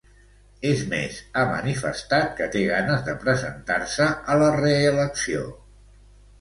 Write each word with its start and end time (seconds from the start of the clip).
És 0.69 0.79
més, 0.93 1.19
ha 1.37 1.43
manifestat 1.49 2.33
que 2.41 2.49
té 2.57 2.65
ganes 2.71 3.05
de 3.11 3.17
presentar-se 3.27 4.11
a 4.37 4.41
la 4.45 4.51
reelecció. 4.59 5.49